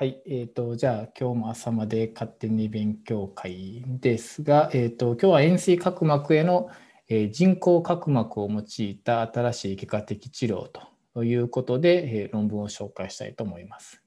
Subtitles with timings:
[0.00, 6.70] はい、えーと、じゃあ今日も朝まで勝手に勉強会ですが、えーと、今日は円錐角膜への、
[7.10, 10.68] えー、人工角膜を用いた新しい外科的治療
[11.12, 14.02] ということで、えー、論文を紹介したいと思います。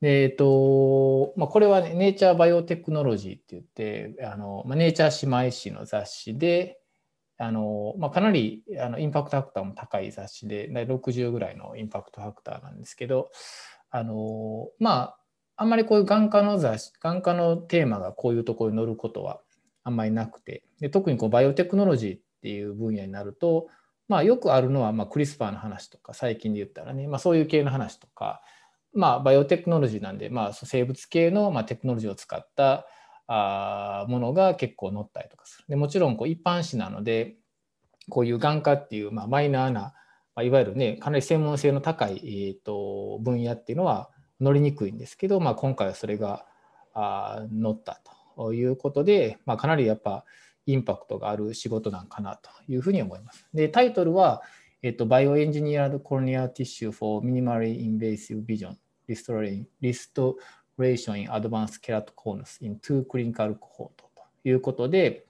[0.00, 6.78] でえーとまあ、これは、ね、ネイチャーバイオテクノロジーって言ってあの、まあ、ネイチャー姉妹誌の雑誌で
[7.38, 13.32] あの、まあ、かなりあのインパクトファクターも高い雑誌で60ぐらいのインパクトファクターなんですけど
[13.92, 15.18] あのまあ
[15.56, 19.40] あんまりこういう眼科の雑誌眼科のテーマがこういうところに載ることは
[19.84, 23.68] あんまりなくてで特にこうバイオテクノロジーっていう分野になると、
[24.08, 28.42] まあ、よくあるのは、まあ、クリスパーの話とか最近で言ったらね、まあ、そういう系の話とか、
[28.94, 32.86] まあ、バイオテクノロジーなんで、まあ、生物系の、まあ、テクノロジーを使った
[33.28, 35.64] あものが結構載ったりとかする。
[35.68, 37.36] でもちろんこう一般紙なので
[38.08, 39.94] こういう眼科っていう、まあ、マイナーな
[40.34, 46.46] まいわゆるねかなり専門性の高い、えーと、分野っていうのは乗りにくいんですけど、まあ、今回はそれが
[46.94, 48.00] あ乗った
[48.36, 50.24] ということで、まあ、かなりやっぱ
[50.66, 53.48] インパクトがある仕事なんかなというふうに思います。
[53.52, 54.42] でタイトルは、
[54.82, 58.76] えっと、Bioengineered Corneal Tissue for Minimally Invasive Vision
[59.08, 59.66] Restoration
[61.16, 64.12] in Advanced Keratoconus in Two Clinical Cohort と
[64.44, 65.26] いうことで、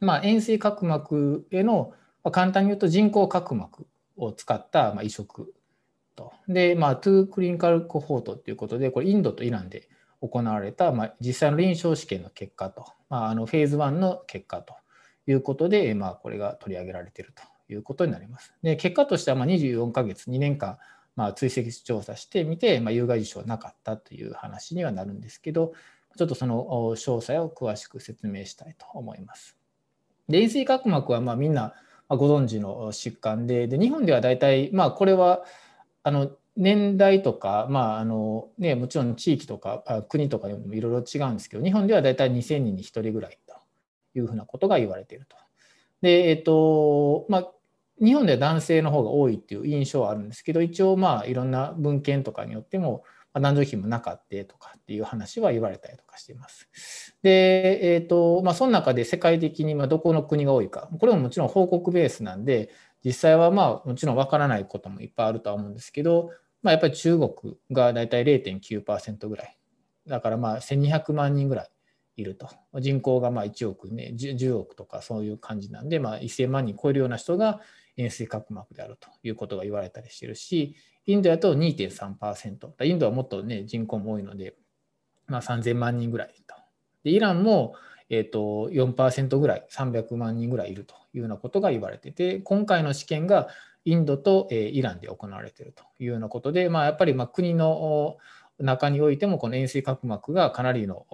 [0.00, 5.52] まあ、円錐角膜への、まあ、簡単に言うと人工角膜を使ったまあ移植
[6.14, 6.32] と。
[6.48, 9.88] で、まあ、トゥークリニカルコホートということで、これインドとイランで
[10.20, 14.74] 行われた、まあ、実際の臨床試験の結果と、まあ、あのフェーズ1の結果と
[15.26, 18.54] いうことで、まあ、これが取り上げられているということになります。
[18.62, 20.78] で結果としてはまあ24ヶ月、2年間、
[21.16, 25.72] まあ、追跡調査してみて、まあ、有害事象はなかったという話にはなるんですけど、
[26.16, 26.64] ちょっとその
[26.96, 29.58] 詳細を詳しく説明したいと思います。
[30.28, 31.74] で、塩水角膜はまあみんな
[32.08, 35.44] ご存知の疾患でで日本では大体、まあ、これは
[36.02, 43.56] あの年代とか、まああのね、もちろん地域とか国とかにもいろいろ違うんですけど日本では大体2000人に1人ぐらいと
[44.14, 45.36] いうふうなことが言われていると。
[46.02, 47.50] でえっとまあ
[48.00, 53.04] 日本では男性の方が多いっていう印象はあるんですけど一応まあいろんな文献とかによっても
[53.40, 56.68] 男女比もなかったとかっていう話は言われたりとかしています。
[57.22, 62.70] で、えーとまあ、その中で世界的にどこの国が多いか、これももちろん報告ベースなんで、
[63.04, 66.30] 実際はまあもちろんわからないこともいっぱいあるとは思うんですけど、
[66.62, 69.58] まあ、やっぱり中国がだいたい0.9%ぐらい。
[70.06, 71.70] だからまあ1200万人ぐらい
[72.16, 72.48] いると。
[72.80, 77.60] 人口がまあ1億ね、10億とかそういう感じなんで、まあ、1000万人超えるような人が
[77.96, 82.84] 円錐角膜であるということが言われたりしてるし、インドだと2.3%。
[82.84, 84.54] インドはもっとね、人口も多いので、
[85.26, 86.54] まあ、3000万人ぐらいと。
[87.04, 87.74] でイランも、
[88.08, 93.48] えーと、4%ぐらい、300万人ぐらいいるというようなことが言われてて、今回の試験が
[93.84, 98.16] インドと、えー、イランで行われているというようなことで、まあ、やっぱりまあ国の
[98.58, 101.06] 中においても、この円錐角膜がかなりの、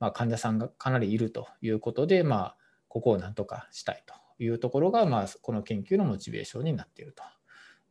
[0.00, 2.56] まあ、患者さんがかなりいるということで、まあ、
[2.88, 7.22] ここをなんとかしたいというところが、まあ、この研究のモチベーションになっていると。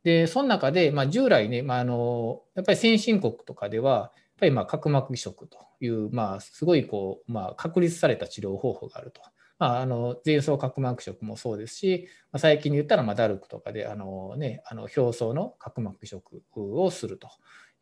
[0.08, 4.10] で、その中で、まあ、従来ね、まあ、あのやっぱり先進国とかでは、やっ
[4.40, 9.20] ぱりまあ角膜移植という、まあ、すごいこう、まあ、確立された治療方法があると。
[9.58, 17.28] まあ、あの前層角膜移植もそうですし、まあ、最近で言ったらまあダルクとかであの、ね、あの表層の角膜移植をすると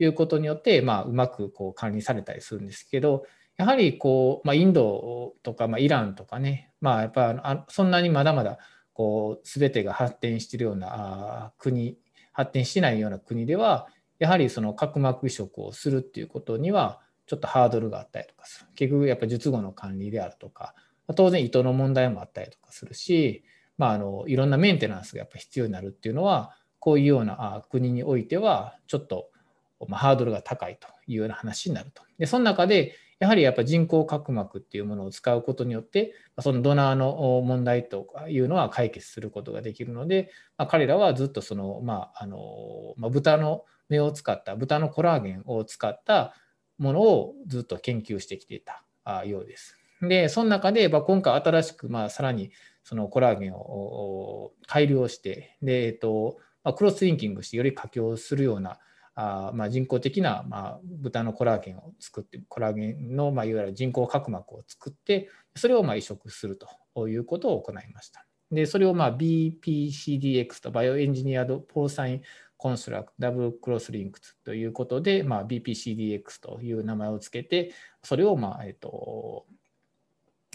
[0.01, 3.25] いうことによって、まあ、うまくこう管理されたりするんですけど、
[3.57, 8.59] やはりこう、まあ、インドとか、まあ、イランとかね、まあ、やっぱあそんなにまだまだ
[8.95, 11.99] こう全てが発展しているような国
[12.37, 13.89] 発展しないような国では
[14.19, 20.75] やはりその角膜移植をするっていうことにはちょっとハードルがあったりとかする結局やっぱ術後の管理であるとか
[21.15, 23.43] 当然糸の問題もあったりとかするし、
[23.79, 29.31] まあ、あのいろんなメンテナンスがやっぱ必要になるっていうのはこういうような国においてはちょっと
[29.89, 32.03] まハードルが高いというような話になると。
[32.19, 42.39] でその中でやはりやっぱ人工角膜っていうものを使うことによってそのドナーの問題とかいうのは解決することができるので、まあ、彼らはずっとその、まああの
[42.97, 46.35] まあ、豚の目を使った豚のコラーゲンを使った
[46.79, 48.85] ものをずっと研究してきていた
[49.25, 49.79] ようです。
[50.03, 52.51] でその中で、まあ、今回新しく、まあ、さらに
[52.85, 58.79] そのコラーゲンを改良してで、えっとまあ、クロスリンキングしてより佳境するような
[59.19, 66.59] あまあ、人工的な、まあ、豚のコラーゲンを作ってコラーゲンの、まあ、いわゆる人工角膜を作ってそれをまあ移植する
[66.95, 68.27] ということを行いました。
[68.51, 72.23] でそれをまあ BPCDX と bioengineered porcine
[72.59, 77.73] construct double crosslink ということで、まあ、BPCDX という名前をつけて
[78.03, 79.47] それをまあ、えっと、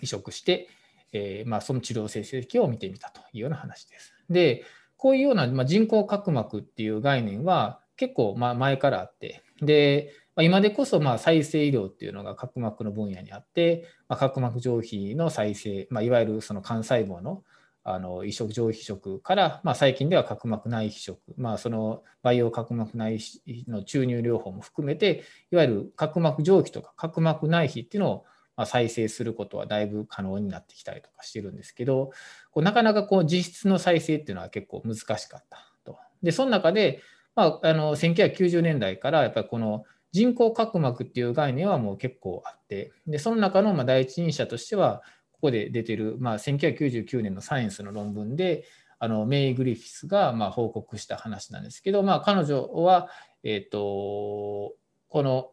[0.01, 0.69] 移植して、
[1.13, 4.13] えーまあ、その治療成績を見てみたというような話です。
[4.29, 4.63] で
[4.97, 17.43] こういうような、まあ、人工角膜っていう概念は結構まあ前からあってでま、今でこそまあ再生医療っていうのが角膜の分野にあって、ま、角膜上皮の再生、まあ、いわゆるその幹細胞の
[17.83, 28.25] あの移植上皮食から、まあ、最近では角膜内皮食、まあ、その培養角膜内皮の注入療法も含めていわゆる角膜上皮とか角膜内皮っていうのを
[28.55, 32.11] ま再生することはだいぶ可能になってきたりとかしてるんですけど
[32.51, 35.97] こうなかなかこう実質の再生っていうのは結構難しかったと。
[36.21, 37.01] でその中で、
[37.35, 45.01] まあ、あの1990年代からやっぱりこの人工角膜っていう概念はもう結構あってでその中のま第一人者としては
[45.31, 48.65] ここで出てる、まあ、1999年のサイエンスの論文で
[48.99, 53.09] あのメイ・グリフィスがま報告した話なんですけど、まあ、彼女は、
[53.43, 54.75] えーと、
[55.09, 55.51] この、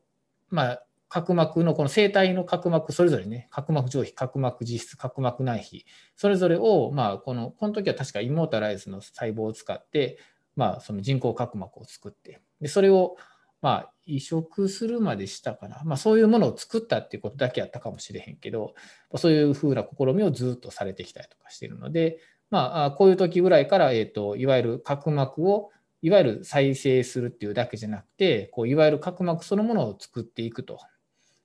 [0.50, 10.18] まあ、角膜のこの生体の角膜それぞれね角膜上皮角膜実質角膜内皮それぞれをまあこのこの時は確かイモータライズの細胞を使って
[10.58, 13.16] まあその人工角膜を作ってでそれを
[13.62, 18.74] まあ移植するまでしたかな、まあ、そういうものを作ったっていうことだけやったかもしれへんけど
[19.16, 22.18] そういうふうな試みをずっとされてきたりとかしているので
[22.50, 25.70] まあこういう時ぐらいから、えーと、いわゆる角膜を
[26.02, 30.80] いわゆる再生するっていうだけじゃなくてこういわゆる角膜そのものを作っていくと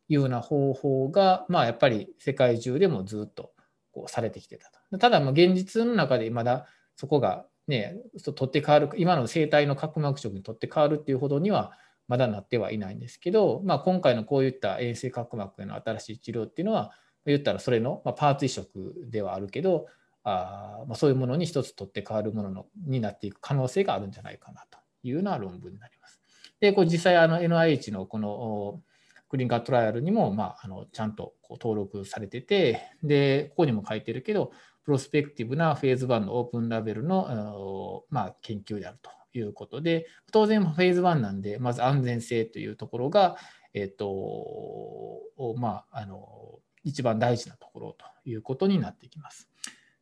[0.09, 3.51] いうような方法が、まあ、やっぱり世界中でもずっと
[3.91, 4.97] こうされてきてたと。
[4.97, 11.73] ただ、現実の中でまだそこがね、取って変わる、今の生体の角膜色に取って変わるっていうほどには
[12.07, 16.91] まだなってはいないんですけど、まあ、今回のこういった遠征角膜への新しい治療っていうのは、
[17.25, 19.87] 言ったらそれの、まパーツ移植ではあるけど、
[20.23, 26.21] あまあ、そういうものに一つ取って変わるもののになっていく可能性があるんじゃないかなというような論文になります。
[26.59, 28.81] で、これ実際あの NIH のこの
[29.29, 34.51] クリニカルトライアルにも、まあ、あのちゃんとこう登録されてて、で、ここにも書いてるけど、
[34.83, 43.37] プロスペクティブなフェーズ1のオープンラベルの、まあ、研究であるということで、当然フェーズ1なんで、まず安全性というところが、
[43.73, 45.21] えっ、と、
[45.57, 49.49] まあ、あの、一番大事なところということになってきます。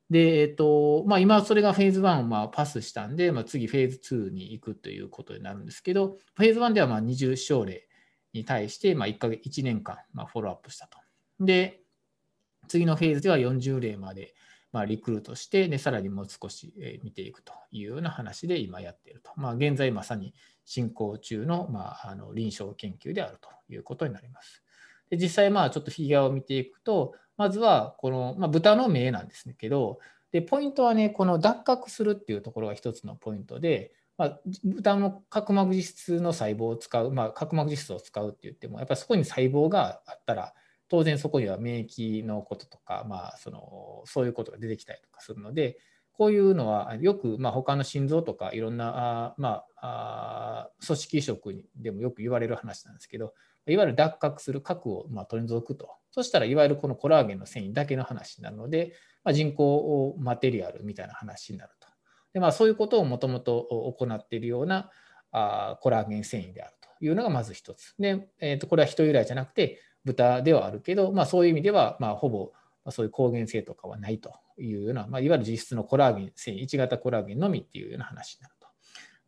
[0.09, 7.87] で、えっ、と、まあ、今それがフェーズ1をまあパスしたんで、まあ、次フェーズ2に行くということになるんですけど、フェーズ1ではまあ20症例
[8.33, 10.97] に対して、まあ、1ヶ月、1年間、まあ、フォローアップしたと。
[11.39, 11.81] で、
[12.67, 14.33] 次のフェーズでは40例まで、
[14.71, 16.73] まあ、リクルートして、で、さらにもう少し
[17.03, 19.31] 見ていくというような話で今やっていると。
[19.35, 20.33] まあ、現在まさに
[20.65, 24.63] 進行中の,、まあ、あの臨床研究であるということになります。
[25.09, 29.99] で実際、ちょっとフィギュアを見ていくと、まずはこの、まあ、豚の目なんですけど、
[30.31, 40.53] でポイントはね、この脱核するっていうところが一つのポイントで、まあ、豚の角膜実質の細胞を使う、まあ、角膜実質を使うって言っても、やっぱりそこに細胞があったら、
[40.91, 45.77] 当然そこには免疫のこととか、まあ、そのそういうことが出てきたりとかするので、
[46.11, 53.33] こういうのはよく、まあ、他の心臓とかいろんなあ、まあ、あ組織移植でもよく言われる話なんですけど、
[53.67, 55.89] いわゆる脱核する核をま取り除くと。
[56.11, 58.91] そしたらいわゆるこのコラーゲンの繊維だけの話になるので、
[59.23, 61.87] まあ、人工マテリアルみたいな話になると。
[62.33, 64.89] でまあ、そういうことをもともと行っているような
[65.31, 67.95] あコラーゲン繊維であるというのがまず一つ。
[67.97, 72.51] で、えー、とこれは人由来じゃなくて豚ではあるけど、まあ、そういう意味では、まあ、ほぼ
[72.89, 78.55] そういう抗原性とかはないというような、まあ、いわゆる実質のコラーゲン繊維、1型コラーゲンのみっていうような話になる。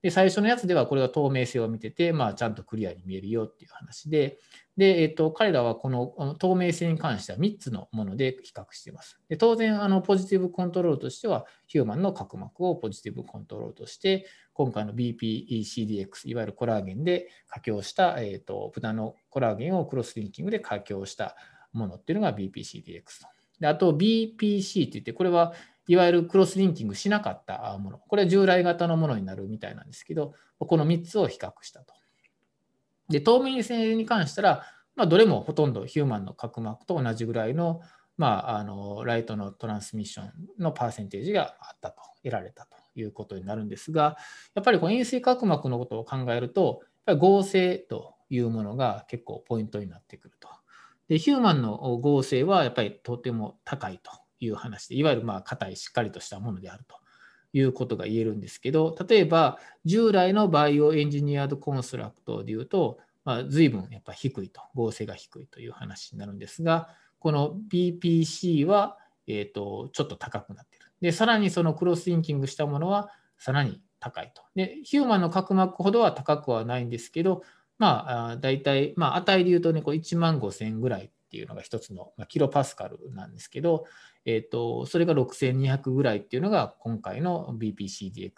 [0.03, 4.37] で、最初のやつではこれは透明性を見てて、まあ、ちゃんとクリアに見えるよっていう話で、
[4.75, 9.17] で、えっと、彼らはこの透明性に関しては3つのもので比較しています。
[9.29, 21.37] で当然、あのポジティブコントロールとしては、ヒューマンの角膜をポジティブコントロールとして、今回の BPECDX、いわゆるコラーゲンで加強した、えっと、豚のコラーゲンをクロスリンキングで加強した
[21.71, 23.27] ものっていうのが BPCDX と。
[23.61, 25.53] であと BPC って言って、これは
[25.87, 27.97] いわゆるクロスリンキングしなかったもの。
[27.97, 31.93] これは従来型のものになるみたいなんですけど、この3つを比較したと。
[33.09, 34.63] で、透明性に関したら、
[34.95, 37.81] まあ、どれもほとんどヒューマンの角膜と同じぐらいの,、
[38.17, 44.17] まあ、あのライトのトランスミッションのパーセンテージがあったと、得られたということになるんですが、
[44.55, 50.47] やっぱりこの陰性角膜のことを考えると、やっぱり合成というものが結構ポイントになってくると。
[51.09, 54.11] で、 human の剛性はやっぱりとても高いと
[54.43, 56.95] いう話で、いわゆるまあ硬いしっかりとしたものであると
[57.53, 68.97] いうことが言えるんですけど、例えば従来の bioengineered construct でいうと、まあ、随分やっぱ低いと、剛性が低いという話になるんですが、この BPC は、
[69.27, 70.87] えーと、ちょっと高くなっている。
[71.01, 74.41] で、さらにその crosslinking したものはさらに高いと。
[74.55, 77.43] で、 human の角膜ほどは高くはないんですけど、
[77.77, 83.85] まあ、大体、まあ、値で言うとね、こう1万5000ぐらいっていうのが一つの、まあ、キロパスカルなんですけど、
[84.25, 88.31] えーと、それが6200ぐらいっていうのが今回の BPCDX、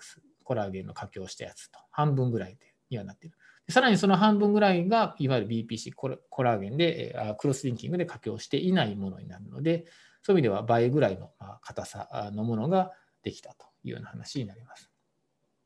[0.43, 2.57] コラーゲンの加強したやつと、半分ぐらい
[2.89, 3.37] にはなっている。
[3.69, 9.85] さらにその半分ぐらいがいわゆる BPC コラーゲンでクロスリンキングで加強していないものになるので
[10.21, 12.91] そういう意味では倍ぐらいの硬さのものが
[13.23, 14.91] できたというような話になります。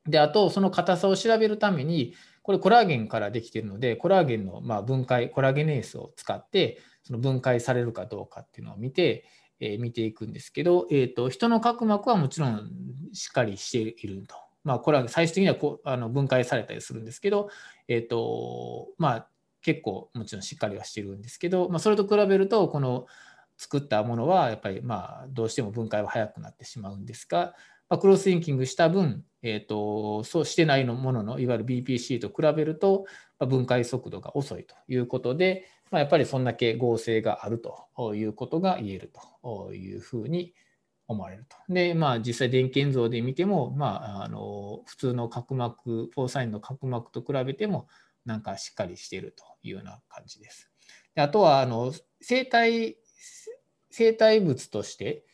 [0.08, 9.26] であとその硬さを調べるためにこれコラーゲンからできているのでコラーゲンのま分解コラーゲネースを使ってその分解されるかどうかっていうのを見て、
[9.60, 12.70] え見ていくんですけど、えーと、人の角膜はもちろん
[13.14, 14.36] しっかりしていると。
[14.64, 17.50] まあ、これは最終的にはこあの分解されたりするんですけど、
[17.88, 19.28] えーとまあ、
[19.62, 23.08] 結構もちろんしっかりはしてるんですけど、まあ、それと比べるとこの
[23.58, 27.56] 作ったものはやっぱりまあどうしても分解は早くなってしまうんですが、
[27.90, 33.06] ま、クロスリンキングした分、えーと、そうしてないのもののいわゆる BPC と比べると、
[33.40, 39.12] 分解速度が遅いということで、まあ、やっぱりそんだけ合成があるということが言える
[39.44, 40.54] というふうに
[41.08, 41.58] 思われると。
[41.74, 47.88] で、まあ、実際電検像で見ても、まあ、あの普通の角膜、フォーサインの角膜と比べても、
[48.26, 50.70] なんかしっかりしているというような感じです。
[51.16, 52.98] であとはあの生体
[53.90, 55.26] 生体物として、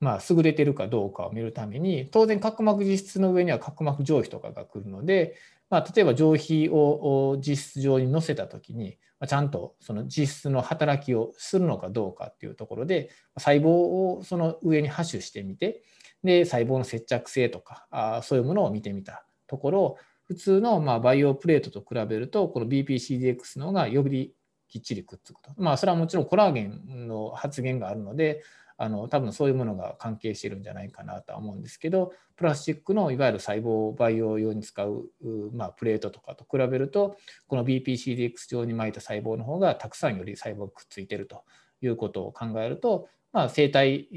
[0.00, 5.36] まあ、優れてるかどうかを見るために当然角膜実質の上には角膜上皮とかが来るので、
[5.68, 15.82] まあ、例えば上皮を実質上に載せた時にちゃんとその実質の働きをするのかどうかっていうところで細胞をその上に播種してみて
[16.24, 24.34] で細胞の接着性とかあそういうものを見てみたところ普通のまバイオプレートと比べるとこの BPCDX の方がより
[24.68, 25.50] きっちりくっつくと。
[25.56, 28.42] まあそれはもちろんコラーゲンの発現があるので
[28.82, 35.10] あの多分そういうものが関係してるんじゃないかなとは思うんですけどプラスチックのいわゆる細胞培養用に使う、
[35.52, 41.44] まあ、プレートとかと比べるとこの BPCDX 上に巻いた細胞の方がたくさんより細胞がくっついてると
[41.82, 44.08] いうことを考えると、まあ、生態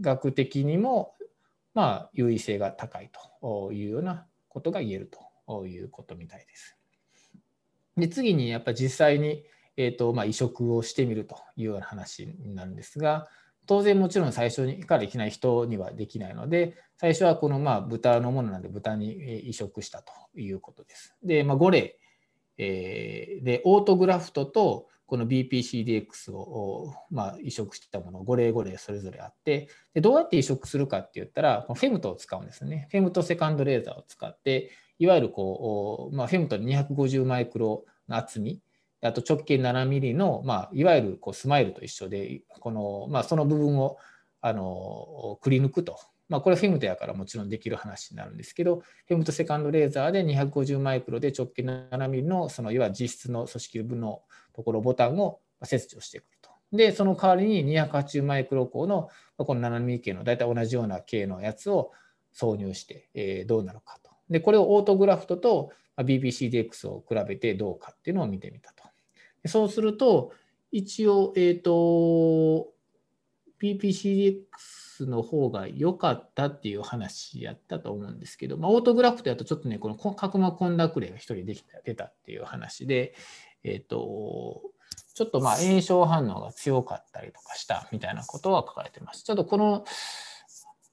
[0.00, 1.16] 学的にも
[1.74, 5.10] まあ優位性が高いというようなことが言える
[5.48, 6.78] ということみたいです。
[7.96, 9.42] で次にやっぱ実際に
[9.76, 13.28] えーとまあ、移植をしてみるというような話になるんですが
[13.66, 21.14] 当然もちろん最初にからいきなり人にはできないので最初はこのまあ豚のものなんで豚に移植したということです。
[21.22, 21.98] で、まあ、5例、
[22.58, 32.88] えー、でオートグラフトとこの BPCDX を、まあ、移植したもの5例5例それぞれあってでどうやって移植するかって言ったらこのフェムトを使うんですね。
[32.90, 38.60] フェムトセカンドレーザーを使っていわゆるこう、まあ、フェムト250マイクロの厚み
[39.02, 43.98] あと直径7ミリの、まあ、いわゆるこうスマイルと一緒で、このまあ、その部分を
[44.40, 45.98] あのくり抜くと。
[46.28, 54.22] まあ、これフェムトやからもちろんできる話になるんですけど、フェムトセカンドレーザーで250マイクロで直径7ミリのそのいわゆる実質の組織部の
[54.54, 56.50] ところボタンを切除してくると。
[56.72, 61.92] で、その代わりに280マイクロ光のこの7ミリ系の大体同じような系のやつを
[62.34, 64.10] 挿入して、えー、どうなるかと。
[64.30, 68.81] で、これをオートグラフトと BBCDX を比べてどうかっていうのを見てみたと。
[69.46, 70.32] そうすると、
[70.70, 72.72] 一応、えっ、ー、と、
[73.60, 83.14] PPCDX の方が良かったっていう話やったと思うんですけど、まあ、オートグラフトやとちょっとね、この角膜混濁例が1人できた出たっていう話で、
[83.64, 84.62] えっ、ー、と、
[85.14, 89.24] ちょっとまあ炎症反応が強かったりとかしたみたいなことは書かれてます。
[89.24, 89.84] ちょっとこの、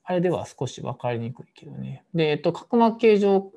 [0.04, 2.04] あれでは少し分かりにくいけどね。
[2.14, 3.52] で、えっと、角膜形状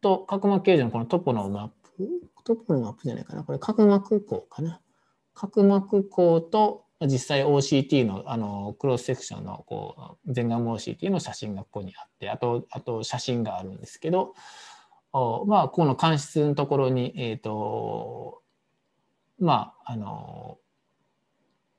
[0.00, 2.08] と角膜形状のこのトポのマップ
[2.46, 3.42] トップのマップじゃないかな。
[3.42, 4.80] これ角膜孔かな。
[5.34, 14.32] 角膜孔と実際 OCT のあのクロスセクションのこう全顔 OCT の写真がここにあってあとあと写真があるんですけど
[15.46, 18.42] まあこの間質のところにえっ、ー、と
[19.38, 20.58] まああの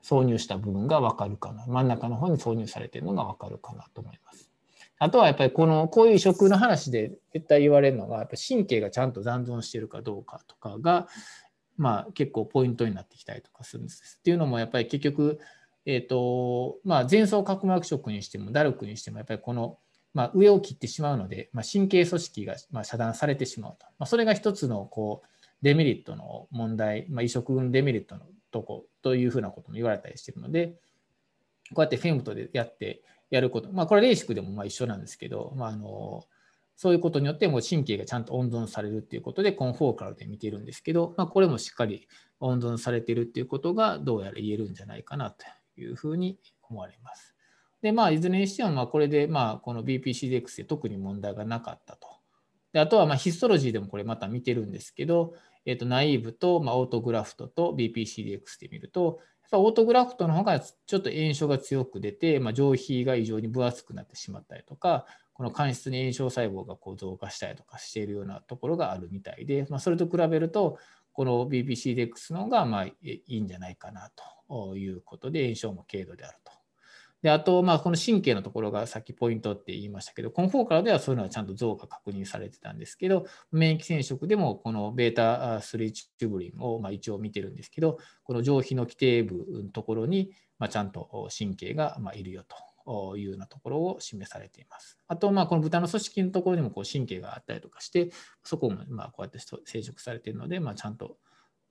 [0.04, 4.47] 挿入した部分が分かるかな真ん中の方に挿入されているのが分かるかなと思います。
[5.00, 11.08] あとはやっぱりこのこういう移植の話で絶対言われるのがやっぱ神経がちゃんと残存してるかどうかとかが、
[11.78, 14.18] まあ、結構ポイントになってきたりとかするんです。
[14.20, 15.40] っていうのもやっぱり結局、
[15.86, 19.78] えーとまあ、前層角膜色にしてもダルクにしてもやっぱりこの、
[20.14, 25.28] まあ、上を切ってしまうので、まあ、神経組織がま遮断されてしまうと、まあ、それが一つのこう
[25.62, 30.74] デメリットの問題、まあ、移植のデメリットのとこというふうなことも言われたりしてるので
[31.74, 36.24] こうやってフェムトでやってやること、まあ、これレーシックでもまあ一緒なんですけど、まあ、あの
[36.76, 42.08] そういうことによってもう神経がちゃんと温存されるっていうことでコンフォーカルで見てるんですけど、まあ、これもしっかり
[42.40, 45.46] 温存されてるっていうことがどうやら言えるんじゃないかなと
[45.80, 46.38] いうふうに
[46.70, 47.34] 思われます。
[47.82, 52.08] でまあ、いずれにしてもまあこれでまあこの BPCDX で特に問題がなかったと。
[52.74, 55.34] であとはまあヒストロジーでもこれまた見てるんですけど、
[55.66, 59.20] えー、とナイーブとまあオートグラフトと BPCDX で見ると、
[59.52, 70.80] オートグラフトの方がちょっと炎症が強く出て、まあ、上皮が異常に分厚くなってしまったりとか、この間質に炎症細胞がこう増加したりとかしているようなところがあるみたいで、まあ、それと比べると、
[71.14, 72.96] この BBCDX の方がまあい
[73.28, 74.10] いんじゃないかな
[74.48, 76.52] ということで、炎症も軽度であると。
[77.24, 92.44] であと、まあ、この神経のところがさっきポイントって言いましたけど、このフォーカルではそういうのはちゃんと増が確認されてたんですけど、免疫染色でもこの β3 チューブリンをま一応見てるんですけど、この上皮の規定部のところにまちゃんと神経がまいるよ
[92.86, 95.00] というようなところを示されています。
[95.08, 98.12] あと、まあこの豚の組織のところにもこう神経があったりとかして、
[98.44, 101.18] そこもまこうやって生殖されているので、ま、ちゃんと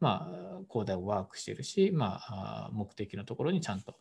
[0.00, 0.30] ま、
[0.68, 3.96] 抗体をワークしているし、まあ、目的のところにちゃんと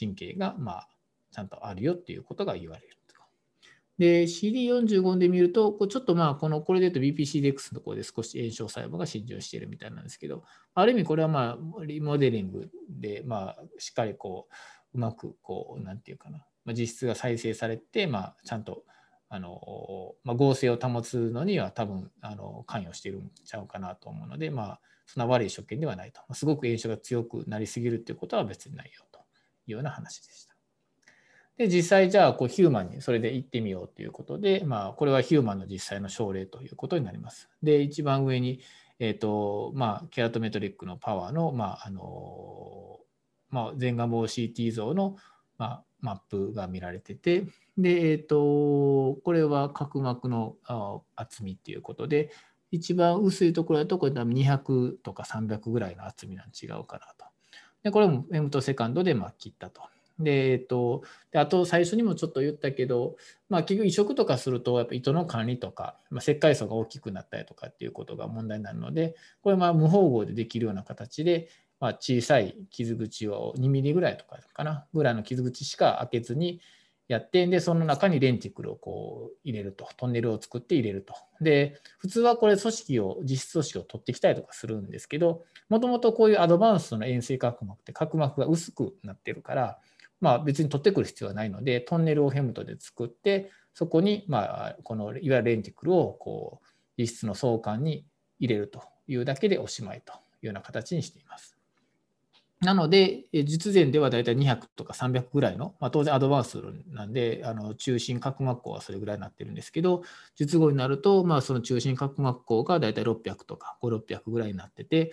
[0.00, 0.88] 神経が、まあ、
[1.30, 2.96] ちゃんとあるよっていうことが言われる。
[3.98, 10.44] で、CD45 で見ると、ちょっとまあ、この、これで言うと BPCDX のところで少し炎症細胞が浸潤しているみたいなんですけど、
[10.74, 14.48] ある意味これはまあ、リモデリングで、まあ、しっかりこ
[14.92, 18.84] う、うまくこう、なんていうかな、まあ、実質が再生されて、まあ、ちゃんと、
[19.30, 26.20] あの、まあ、合成を保つのには多分、あの、関与しているんちゃうかなと思うので、まあ、そんな悪い所見ではないと。
[26.34, 29.05] すごく炎症が強くなりすぎるっていうことは別にないよ
[29.66, 30.56] いうような話でした。
[31.56, 37.48] で、実際じゃあこうヒューマンにそれで行ってみようということで、まあ、これはヒューマンの実際の症例ということになります。
[37.62, 38.60] で、一番上に、
[38.98, 43.00] えっ、ー、と、まあ、ケラトメトリックのパワーの、まあ、あの、
[43.50, 45.16] まあ、前願望 CT 像の、
[45.56, 47.46] まあ、マップが見られてて、
[47.78, 50.56] で、えっ、ー、と、これは角膜の
[51.14, 52.30] 厚みっていうことで、
[52.70, 57.15] 一番薄いところだと、これ多分200とか300ぐらいの厚みなん違うかな。
[57.86, 59.80] で、これも M とセカンドでま切ったと。
[60.18, 63.14] で、えっと、であと最初にもちょっと言ったけど、
[63.48, 76.60] まあ、結局移植とかすると、やっぱ糸の管理とか、まあ、石灰層が大きくなったりとかっていうことが問題になるので、これま無縫合でできるような形で、まあ、小さい傷口を2ミリぐらいとかかな、ぐらいの傷口しか開けずに
[77.08, 81.14] やって、で、その中にレンティクルをこう入れると、トンネルを作って入れると。
[81.40, 89.78] で、普通はこれ組織を、実質組織を取ってきたりとかするんですけど、もともとこういうアドバンスの円錐角膜って角膜が薄くなってるから、
[90.20, 96.66] まあ、別に取ってくる必要はないので、トンネルをヘムトで作って、そこに、まあ、このいわゆるレンティクルをこう
[96.96, 98.06] 実質の相関に
[98.38, 101.55] 入れるというだけでおしまいというような形にしています。
[102.60, 110.02] なので、実前ではだいたい200とか300ぐらいの、まあ、当然アドバンスなんで、あの中心角膜孔はそれぐらいになってるんですけど、
[110.36, 115.12] 術後になると、まあ、その中心角膜孔がだいたい600とか5、600ぐらいになってて、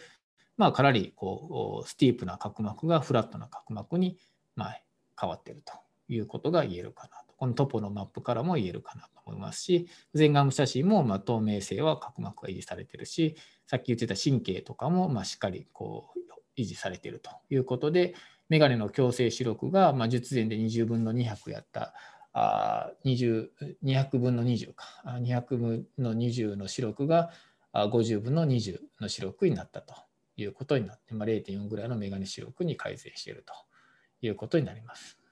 [0.55, 4.17] まあ、かなりこうスティープな角膜がフラットな角膜に
[4.55, 4.81] まあ
[5.19, 5.73] 変わっていると
[6.07, 7.33] いうことが言えるかなと。
[7.35, 13.35] このトポのマップからも言えるかなと思いますし、全ガム写真もま透明性は角膜が維持されてるし、
[13.67, 16.19] さっき言ってた神経とかもましっかりこう
[16.57, 18.15] 維持されているということで、
[18.49, 21.93] メガネの矯正視力がまあ術前で20分の200やった
[22.33, 23.49] あ20
[23.83, 27.31] 200分の20か、200分の20の視力が
[27.73, 29.95] 50分の20の視力になったと
[30.35, 33.53] いうことになって、まあ、0.4ぐらいのメガネ視力に改善していると
[34.21, 35.22] いうことになります。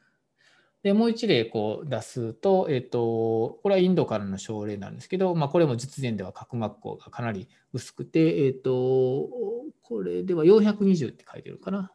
[0.83, 9.29] で、もう一例こう出すと、えっ、と、これはインドからの症例なんですけど、まあ、これも実前では角膜孔がかなり薄くて、えっ、と、
[9.83, 11.91] これでは420って書いてるかな。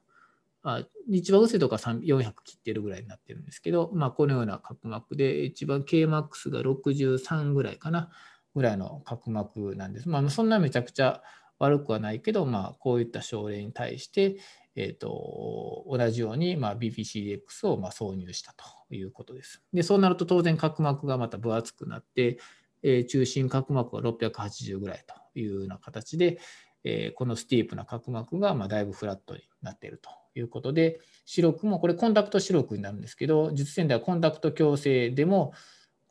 [0.69, 8.11] あ一番薄いとか400切ってるぐらいになってるんですけど、まあ、このような角膜で、一番 Kmax が63ぐらいかな、
[8.55, 10.09] ぐらいの角膜なんです。
[10.09, 11.23] まあ、そんなめちゃくちゃ
[11.61, 14.39] 悪くはないけど、まあ、こういった症例に対して、
[14.77, 19.63] えーと、同じように、まあ、BPCDX をまあ挿入したということです。
[19.73, 22.39] で、そうなると当然角膜がまた分厚くなって、
[22.83, 26.39] えー、中心角膜は680ぐらいというような形で、
[26.85, 35.55] えー、このスティープな角膜がまあだいぶフラットになっているということで、視力もこれコンタクト視力になるんですけど、実践ではコンタクト矯正でも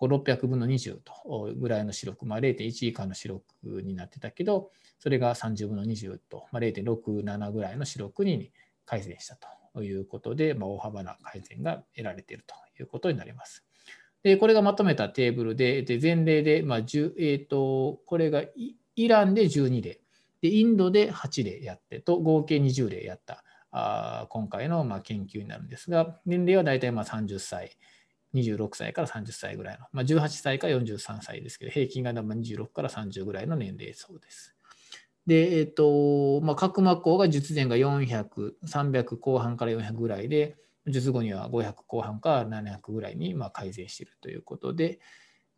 [0.02, 3.44] 600分の20とぐらいの視力、まあ、0.1以下の視力
[3.84, 8.52] になってたけど、それが30分の20と、まあ、0.67ぐらいの視力に
[8.86, 9.38] 改善した
[9.74, 13.64] ということで、まあ、大幅な改善が得られているということになります。
[14.24, 18.44] でこれがまとめたテーブルで、で前例で、まあえーと、これが
[18.96, 20.00] イランで12例
[20.42, 27.78] で、インドで8例やってと、合計20例やったあ今回のまあ研究になるんですが、年齢は大体まあ30歳。
[28.34, 34.55] 26歳から30歳ぐらいの、まあ、18歳から43歳ですけど、平均が26から30ぐらいの年齢層です。
[35.28, 40.56] で、えっ、と、まあ、角膜孔が術前が400、300後半から400ぐらいで、
[40.88, 45.00] 術後には500後半から700ぐらいにまあ改善しているということで、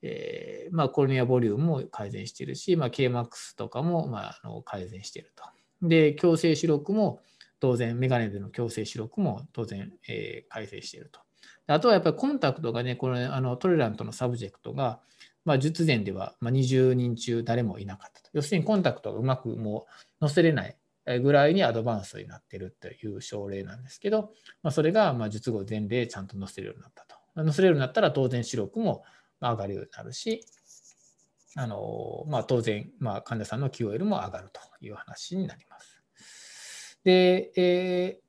[0.02, 5.44] えー、まあ、コロニアボリュームも改善しているし、まあ、KMAX とかもまあの改善していると。
[5.82, 7.20] で、矯正視力も
[7.60, 11.20] 当然、メガネでの矯正視力も当然、えー、改善していると。
[11.70, 15.02] あとはやっぱりコンタクトがね、これあの tolerant の subject が、
[15.48, 18.30] まあ、術前では20人中誰もいなかったと。
[18.34, 19.86] 要するにコンタクトがうまくも
[20.20, 20.76] う載せれない
[21.22, 27.16] ぐらいに advance になっているという症例なんですけど、まあ、それがま術後全例ちゃんと載せるようになったと。
[27.42, 29.06] 載せるようになったら当然視力も
[29.40, 30.44] 上がるようになるし、
[31.56, 36.04] あのまあ、当然、まあ、患者さんの QOL も上がるという話になります。
[37.06, 38.22] で、えー、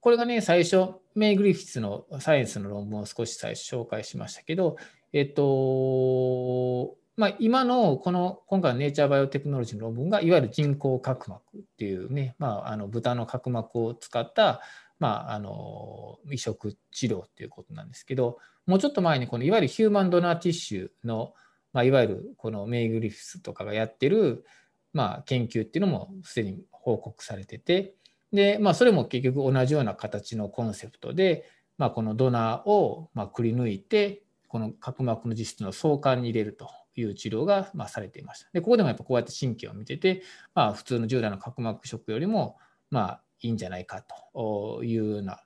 [0.00, 4.78] これがね、最初、メイ・グリフィスのサイエンスの論文を少し最初紹介しましたけど、
[5.14, 14.60] えっと、まあ、今のこの今回のネイチャーバイオテクノロジーの論文がいわゆる人工角膜っていうね、まあ、あの豚の角膜を使った、
[14.98, 21.32] まあ、あの移植治療っていうことなんですけどもうちょっと前にこのいわゆるヒューマンドナーティッシュの、
[21.72, 24.44] まあ、いわゆるこのメイグリフスとかがやってる、
[24.92, 27.94] まあ、研究っていうのもすでに報告されてて
[28.32, 31.48] で、まあ、それも結局同じような形のコンセプトで、
[31.78, 34.23] まあ、このドナーをまくり抜いて
[34.54, 38.50] この角膜の実質の相関に入れるという治療がまされていました。
[38.52, 40.22] で、ここでもやっぱこうやって神経を見てて、
[40.54, 42.56] まあ、普通の従来の角膜食よりも
[42.88, 45.40] まあいいんじゃないかというような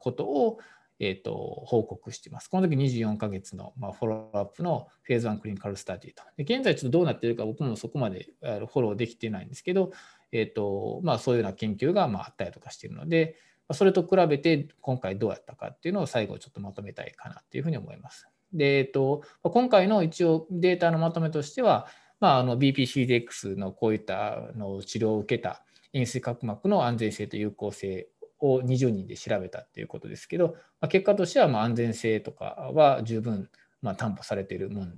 [0.00, 0.58] ことを、
[0.98, 2.50] えーと、報告しています。
[2.50, 6.22] この時24ヶ月の、まあ、フォローアップのフェーズ1クリニカルスタディと。
[6.36, 9.90] で現在ちょっとどうなってるか僕もそこまでフォローできてないんですけど、
[10.32, 13.36] えーとまあ、そういうような研究がまああったりとかしているので、
[13.72, 18.28] それと比べて今回どうやったかっていうのを最後ちょっとまとめたいかなっていうふうに思います。
[18.52, 21.86] で、えっと、今回の一応データのまとめとしては、
[22.20, 28.08] まあ、あの BPCDX のこういったの治療を受けた塩水角膜の安全性と有効性
[28.40, 30.48] を20人で調べたっていうことですけど、
[30.80, 33.48] まあ、結果としてはまあ安全性とかは十分
[33.82, 34.94] まあ担保されているもん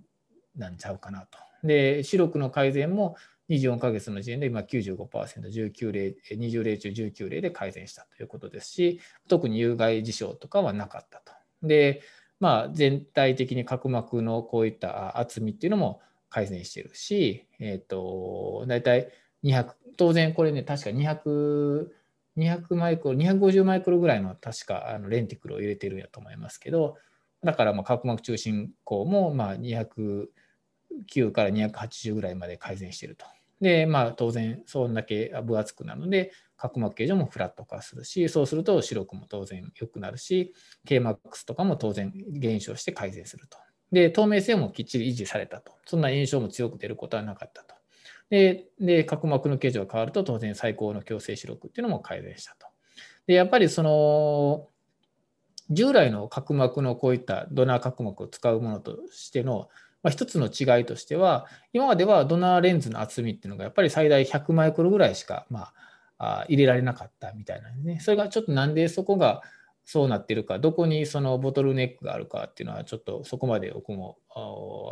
[0.56, 1.38] なんちゃうかなと。
[1.64, 3.16] で、視力の改善も
[3.50, 5.06] 24ヶ月の時点で今95%、
[5.50, 11.32] 19例、20例中19例で改善したということですし、特に有害事象とかはなかったと。
[11.62, 12.02] で、
[12.42, 19.12] まあ、全体的に角膜のこういった厚みっていうのも改善してるし、えっ、ー、と、大体
[19.44, 21.86] 200、当然これね、確か200、
[22.36, 26.96] 200マイクロ、250マイクロぐらいの確かあのレンティクルを入れてるんやと思いますけど、
[27.44, 33.24] だからまあ角膜中心孔もまあ209から280ぐらいまで改善してると。
[33.60, 40.54] で、まあ当然そんだけ分厚くなるので、角膜形状もフラット化するし、そうすると視力も当然良くなるし、
[40.86, 43.58] Kmax とかも当然減少して改善すると。
[43.90, 45.72] で、透明性もきっちり維持されたと。
[45.86, 47.74] そんな炎症も強く出ることはなかったと。
[48.30, 52.68] で、で角膜の形状が変わると当然最高の強制視力っていうのも改善したと。
[53.26, 54.68] で、やっぱりその、
[55.68, 59.68] 従来の角膜のこういったドナー角膜を使うものとしての、
[60.04, 65.74] まあ、一つの違いとしては、今まではドナーレンズの厚みっていうのがやっぱり最大100マイクロぐらいしか、まあ、
[66.24, 67.98] あ入れられなかったみたいなね。
[68.00, 69.42] それがちょっとなんでそこが
[69.84, 74.18] そうなってるか、どこにそのボトルネックがあるかっていうのはちょっとそこまで僕も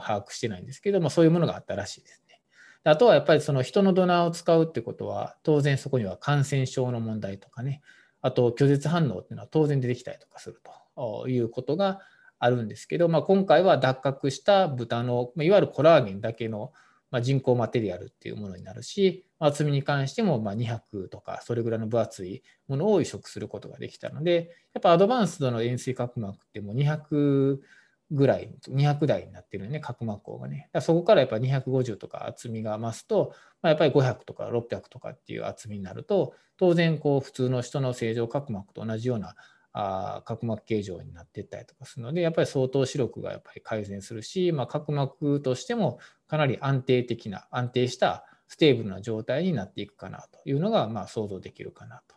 [0.03, 2.41] 把握してないんですけど、ま、そういうものがあったらしいですね。
[2.83, 7.83] あとはやっぱりその人のドナーを使うってことは、当然そこには感染症の問題とかね、
[8.23, 10.61] あと拒絶反応っていうのは当然出てきたりとかする
[10.97, 12.01] ということが
[12.41, 16.73] あるんですけど、まあ、今回は脱核した豚の、いわゆるコラーゲンだけの
[17.11, 27.59] ま人工マテリアルっていうものになるし、厚みに関してもま200とかそれぐらいの分厚いものを移植することができたので、やっぱアドバンスドの円錐角膜ってもう200
[28.13, 30.69] ぐらい、200台になってるね、角膜孔がね。
[30.81, 39.37] そこからやっぱ250とか厚みが増すと、まあ、やっぱり500とか600とかっていう厚みになると、当然こう普通の人の正常角膜と同じような
[39.73, 52.17] あ角膜形状になっていったりとかするので、やっぱり相当視力がやっぱり改善するし、まあ、角膜としてもかなり安定的な、安定した stable な状態になっていくかなというのが、まあ、想像できるかなと。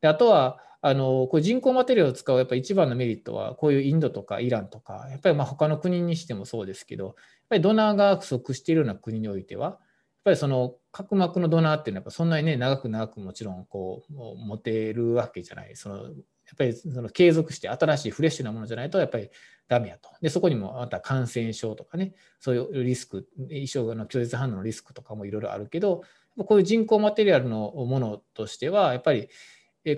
[0.00, 7.14] であとは、あのこれ人工 material を使うやっぱ一番のメリットは、こういうインドとかイランとか、やっぱりまあ他の国にしてもそうですけど、やっ
[7.50, 9.78] ぱりドナーが不足しているような国においては、やっ
[10.24, 16.10] ぱりその角膜のドナーっていうのはそんなにね長く長くもちろんこう持てるわけじゃないその
[16.46, 19.30] やっぱりその継続して新しいフレッシュなものじゃないとやっぱり
[19.68, 20.10] ダメやと。
[20.20, 26.02] で、そこにもまた感染症とかね、そういうリスク、衣装の拒絶反応のリスクとかもいろいろあるけど、
[26.38, 29.28] こういう人工マテリアルのものとしては、やっぱり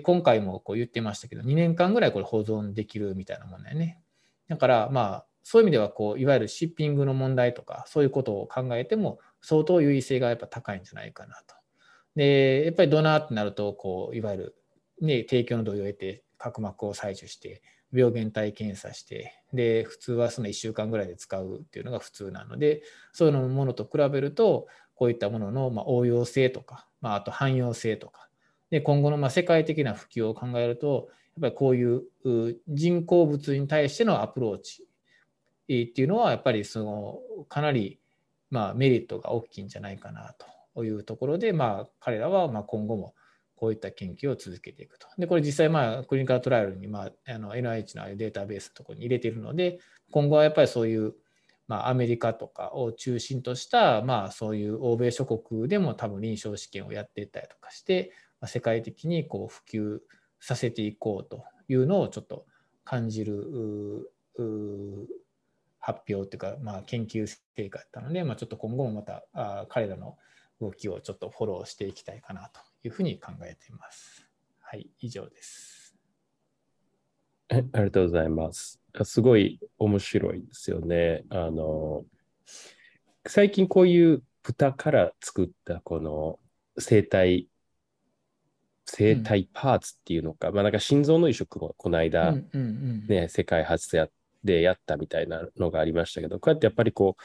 [0.03, 4.01] 今回もこう言ってましたけど、2年間ぐらいこれ保存できるみたいなもんだよね。
[4.47, 11.55] だからまあ、そういう意味ではこう、いわゆるシッピングの問題とか、そういうことを考えても、相当優位性がやっぱ高いんじゃないかなと。
[12.15, 14.55] で、やっぱりドナーってなると、こう、いわゆる、
[15.01, 17.61] ね、提供の同意を得て、角膜を採取して
[17.93, 22.81] 病原体検査してで普通はその1週間ぐらいで使うっていうのが普通なので
[23.13, 28.29] そういうものと比べるとこういったもののま応用性とか、まあ、と汎用性とか
[28.69, 32.03] で今後のま世界的な普及を考えるとやっぱりこういう
[32.67, 37.99] 人工物に対してのアプローチっていうのはやっぱりそのかなり
[38.49, 40.35] まメリットが大きいんじゃないかな
[40.75, 43.13] というところで、まあ、彼らはま今後も
[43.59, 45.07] こういった研究を続けていくと。
[45.17, 49.79] で、これ実際、まあ、クリニカルトライアルに、まあ、あの NIH のデータベースのところに入れているので、
[50.11, 51.13] 今後はやっぱりそういう、
[51.67, 59.99] まあ、アメリカとかを中心とした、まあ、そういう欧米諸国でも多分臨床試験をやっていったりとかして、まあ、世界的にこう普及
[60.39, 62.45] させていこうというのをちょっと
[62.85, 64.09] 感じる
[65.79, 70.17] 発表というか、まあ、研究成果だったので、まあ、ちょっと今後もまたあ彼らの
[70.61, 74.27] 動きをちょっとフォローしていきたいかなというふうに考えています。
[74.61, 75.95] はい、以上です。
[77.49, 78.79] ありがとうございます。
[79.03, 81.23] すごい面白いですよね。
[81.29, 82.05] あの、
[83.25, 86.39] 最近こういう豚から作ったこの
[86.77, 87.47] 生体、
[88.85, 94.09] 生体パーツっていうのか、うん、まあなんか心臓の移植もこの間、ね、うんうん、世界初でや
[94.43, 97.23] でやったみたいなのがありましたけど、こうやってやっぱりこう、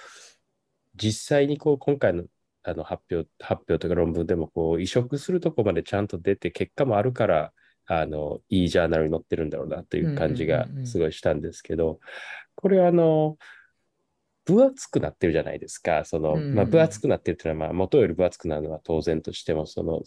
[0.97, 2.25] 実際にこう今回の
[2.65, 7.53] あの発表、発表というか論文でもこう移植するとこまでちゃんと出て結果もあるから、
[7.87, 12.01] あの、いいジャーナルに載ってるんだろうなという感じがすごいしたんですけど、
[12.55, 13.37] これはあの、
[14.47, 16.05] 分厚くなってるじゃないですか。
[16.05, 20.03] その、まあ、分厚くなってるっていうのは、まあ、元より分厚くなるのは当然としても、その、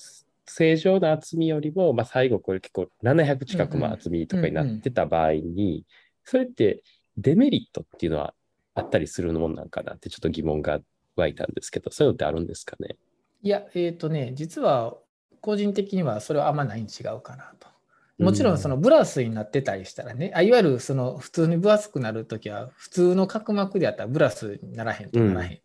[0.47, 5.85] 正常な厚みよりも、まあ、最後これ結構700近くも厚みとかになってた場合に、
[6.23, 6.83] それって
[7.17, 8.33] デメリットっていうのは
[8.73, 10.79] あったりするもんなんかなってちょっと疑問が
[11.17, 12.95] 湧いたんですけど、そういうのってあるんですかね？
[13.43, 14.95] いや、えっ、ー、とね、実は
[15.41, 17.67] 個人的にはそれはあんまないに違うかなと。
[18.17, 25.51] もちろんそのブラスになってたりしたらね、あいわゆるその普通に分厚くなるときは普通の角膜であったらブラスにならへんとならへん。
[25.51, 25.59] うん、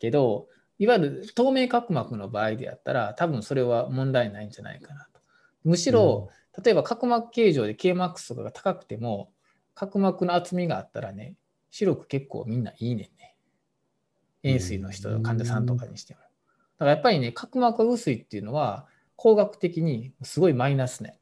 [0.00, 5.20] けど、いわゆる透明角膜の場合であったら多分それは問題ないんじゃないかなと。
[5.62, 9.30] むしろ、うん、例えば角膜形状で Kmax とかが高くても
[9.76, 11.34] 角膜の厚みがあったらね、
[11.70, 13.08] 白く結構みんないいねん
[14.44, 16.20] 塩水の人、患者さんとかにしても。
[16.20, 16.26] だ
[16.78, 21.18] からやっぱりね、角膜が薄いっていうのは、工学的にすごいマイナスね。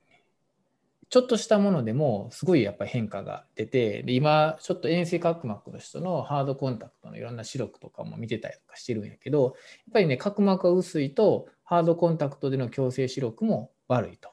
[1.09, 9.53] ちょっとしたものでもすごいやっぱり変化が出て、で今ちょっと塩水角膜の人のハードコンタクトのいろんな視力とかも見てたりとかしてるんやけど、やっ
[9.93, 14.31] ぱりね、角膜が薄いとハードコンタクトでの強制視力も悪いと。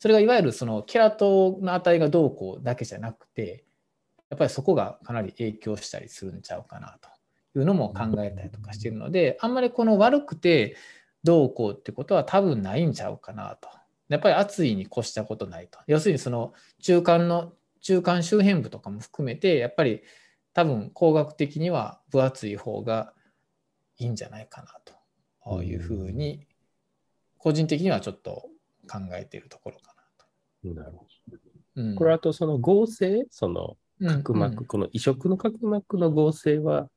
[0.00, 3.64] それがいわゆるそのケラトの値がどうこうだけじゃなくて、
[4.28, 7.08] やっぱりそこがかなり影響したりするんちゃうかなと
[7.56, 10.76] いうのも考えたりとかしてるので、あんまりこの悪くて
[11.24, 13.68] どうこうってことは多分ないんちゃうかなと。
[14.08, 15.78] やっぱり暑いに越したことないと。
[15.86, 20.02] 要するにその中間の中間周辺部とかも含めて、やっぱり
[20.52, 23.12] 多分工学的には分厚い方が
[23.98, 24.80] いいんじゃないかな
[25.44, 26.46] というふうに、
[27.36, 28.48] 個人的にはちょっと
[28.90, 30.02] 考えているところかな
[30.74, 30.74] と。
[30.74, 31.38] なるほど。
[31.76, 36.88] うん、これあとその合成、その角膜、うんうん、この移植の角膜の合成は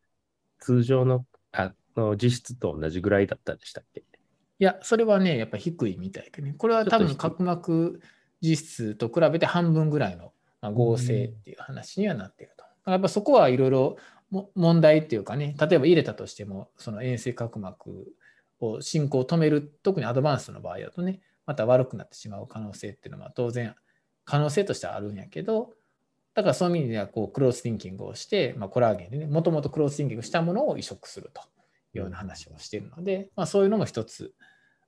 [0.62, 4.00] 通常のあの実質と同じぐらいだったでしたっけ？
[4.02, 6.56] いや、それはね、やっぱ低いみたいでね。
[6.58, 8.00] これは多分角膜
[8.42, 12.92] 実質と比べて半分ぐらいの合成っていう話にはなっていると。
[12.92, 13.98] やっぱそこはいろいろ
[14.56, 18.14] 問題っていうかね、例えば入れたとしても、その遠征角膜
[18.60, 23.76] を進行を止める、特にアドバンスの場合だとね、また悪くなってしまう可能性っていうのは当然
[24.24, 25.74] 可能性としてはあるんやけど、
[26.34, 31.42] だからそういう意味ではこうクロスティンキングをして、まあ、コラーゲンでね、もともとクロスティンキングしたものを移植すると
[31.94, 34.34] いうような話をしているので、まあ、そういうのも一つ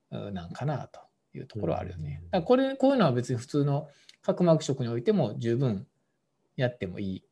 [0.10, 1.02] なんかなと
[1.34, 2.22] いうところはあるよね。
[2.32, 3.90] だこれこういうのは別に普通の
[4.22, 5.86] 角膜食においても十分
[6.56, 7.24] やってもいい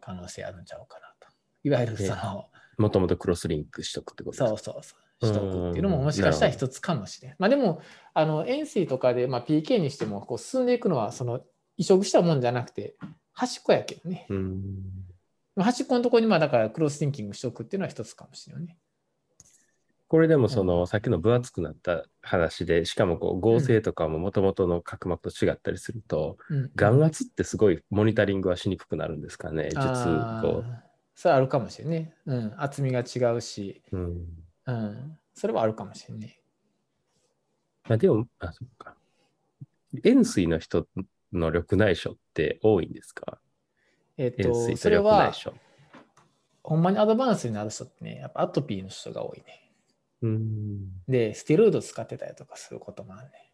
[0.00, 1.28] 可能性あるんちゃうかなと。
[1.62, 2.46] いわゆるその。
[2.76, 5.26] もともとクロスリンクしとくってことそうそうそう。
[5.26, 7.36] しとくっていうのももしかしたら一つかもしれん。
[7.38, 7.80] まあでも、
[8.12, 11.40] あの塩水とかで、まあ、PK にしてもこう進んでいくのはその
[11.76, 12.96] 移植したもんじゃなくて
[13.34, 14.26] 端っこやけどね。
[15.56, 18.78] 端っこのところにまあだからクロスティンキングしとくっていうのは一つかもしれないね。
[20.06, 29.80] これでもその、うん、さっきの分厚くなった話で、しかもこう合成とかももともとの角膜と違ったりすると、うん、眼圧ってすごいモニタリングはしにくくなるんですかね、実
[30.42, 30.64] こう。
[31.16, 32.14] それあるかもしれないね。
[32.26, 34.26] うん、厚みが違うし、うん、
[34.66, 36.40] うん、それはあるかもしれない。
[37.88, 38.94] まあ、でも、あ、そっか。
[40.04, 40.86] 塩水の人
[41.36, 43.38] の緑内障って多いんですか？
[44.16, 45.32] えっ、ー、と、それは、
[46.62, 49.70] ほんまにアドバンスになる人ってね、やっぱアトピーの人が多いね。
[51.08, 53.50] で、ステロイド使ってたりとかすることもあるね。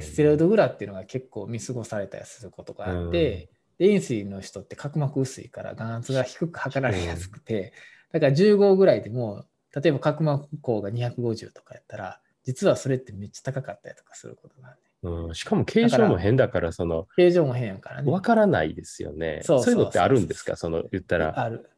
[0.00, 3.48] ステロイドグラっていうのが結構見過ごされたりすることがあって、
[3.78, 7.72] 塩水の人って角膜薄いから眼圧が低く測られやすくて、
[8.12, 14.83] だから15ぐらいでも、例えば角膜高が250とかやったら、実はそれってめっちゃ高かったりとかすることがあるね。
[15.04, 18.10] うん、しかも形状も変だから、その、形状も変やからね。
[18.10, 19.40] わからないですよね。
[19.42, 20.56] そういうのってあるんですか？
[20.56, 21.70] その、言ったら、ある。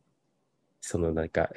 [0.80, 1.50] そのなんか、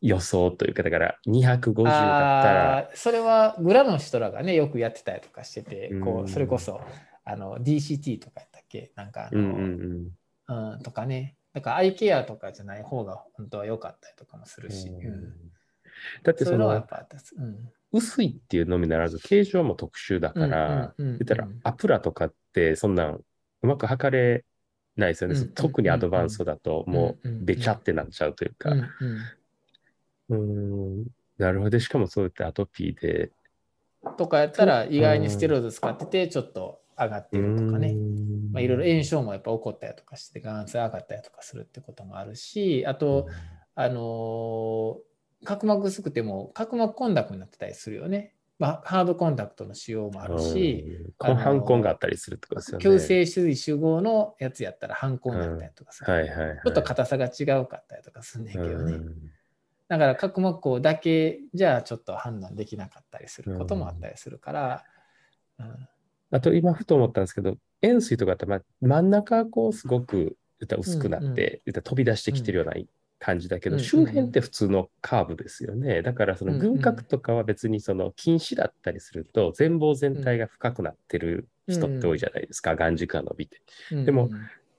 [0.00, 6.24] 予想というか、だから、250だったら、それはグラの人らがねよくやってたりとかしてて、こうん。
[6.24, 6.80] うそれこそ
[7.24, 8.92] あの DCT とかやったっけ？
[8.96, 10.10] なんかあの、うん
[10.48, 11.36] うんとかね。
[11.52, 15.34] だからアイケアとかじゃない方が本当は良かったりとかもするし、うん。
[16.22, 17.06] だってそのはやっのぱ
[17.38, 23.22] うん、薄いっていうのみならず形状も特殊だから、言ったらアプラとかってそんなんう
[23.66, 24.44] まく測れ
[24.96, 28.70] ないですよね、特にアドバンストだともうべちゃってなっちゃうというか、
[30.28, 31.06] うん
[31.38, 31.70] なるほど。
[31.70, 33.30] でしかもそうやってアトピーで。
[34.16, 37.94] とかやったら意外にステロイド使っててちょっと上がってるとかね、
[38.52, 43.26] まあ、いろいろ炎症もやっぱ起こったりとかして眼圧上がったりとかするってこともあるしあと、
[43.74, 45.09] あのー
[45.44, 48.34] 角膜薄くても角膜コンタクトになってたりするよね。
[48.58, 50.84] まあ、ハードコンタクトの使用もあるし、
[51.18, 52.82] うん、反根があったりするってことですよね。
[52.82, 58.92] 急性種子集合のやつやったら反根になったりとかする、はいはいはい、ちょっと硬さが違うかったりとかすんねんけどね。
[58.92, 59.30] うん。
[59.88, 64.84] だから角膜だけじゃちょっと判断できなかったりすることもあったりするから、
[65.58, 65.88] うん。
[66.30, 70.36] あと今ふと思ったんですけど、円錐とかって、ま、真ん中がこうすごく
[70.78, 72.74] 薄くなって、飛び出してきてるような
[73.20, 76.02] 感じだけど、周辺って普通のカーブですよね。
[76.02, 83.60] だからその軍角とかは別にその近視だったりすると、全貌全体が深くなってる人って多いじゃないですか、眼軸が伸びて。
[83.90, 84.30] でも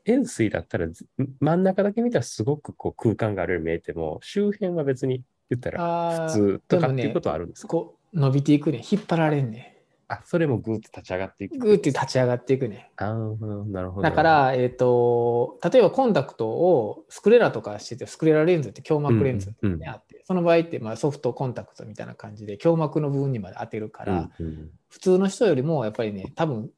[0.06, 1.06] 円錐だったらず
[1.40, 8.82] 真ん中だけ見たらすごくこう空間があるように見えても、周辺は別に言ったら普通とかっていうことはあるんですか、こう伸びていくね。
[8.92, 9.71] 引っ張られんね
[10.12, 11.58] あ、それもグーって立ち上がっていく。
[11.58, 14.02] グーって立ち上がっていくねあーなるほど。
[14.02, 26.70] だから、えっと例えばコンタクトをスクレラとかしててスクレラレンズって強膜レンズって、ねうんうんあってその場合ってまあソフトコンタクトみたいな感じで強膜の部分にまで当てるから、うんうん普通の人よりもやっぱりね多分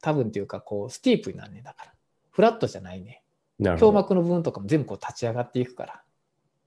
[0.00, 1.92] 多分っていうかこうスティープになるねだから
[2.30, 3.22] フラットじゃないね
[3.58, 3.92] なるほど。
[3.92, 6.02] 強膜の部分とかも全部こう立ち上がっていくから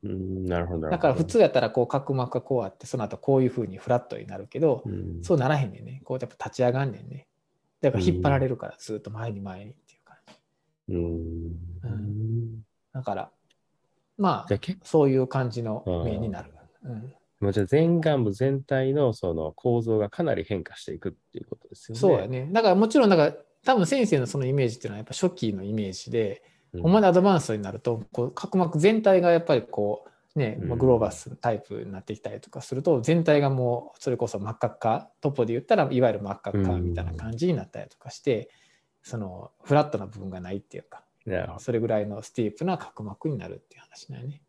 [0.04, 0.90] うんなるほど。
[0.90, 5.24] だから普通やったらこう角膜がこうあってその後こういう風にフラットになるけど、うん。
[5.24, 6.02] そうならへんねんね。
[6.04, 7.28] こうやっぱ立ち上がんねんね。
[7.82, 10.18] だから引っ張られるからずっと前に前にっていう感
[10.88, 10.94] じ。
[10.96, 11.04] うん。
[11.84, 12.62] うん。
[12.94, 13.32] だから
[14.18, 16.52] まあそういう感じの目になる、
[16.84, 22.00] うん、構、じゃあ前眼部全体のその構造がかなり変化していくっていうことですよね。
[22.00, 22.50] そうやね。
[22.52, 23.34] だからもちろんだから
[23.64, 38.50] 多分先生のそのイメージっていうのはやっぱ初期のイメージで、うんほんまにアドバンスになるとこう角膜全体がやっぱりこうね、グローバスタイプになってきたりとかすると全体がもうそれこそ真っ赤っかトポで言ったらいわゆる真っ赤っかみたいな感じになったりとかして、
[39.04, 41.04] そのフラットな部分がないっていうか
[41.60, 44.42] それぐらいのスティープな角膜になるっていう話だよね。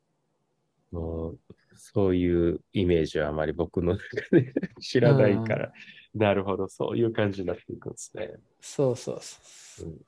[0.93, 1.39] どもう
[1.75, 5.73] そういうイメージはあまり僕の中で知らないから、
[6.15, 8.31] なるほど、そういう感じになっていくんですね。
[8.61, 9.89] そうそうそう。
[9.89, 10.01] うん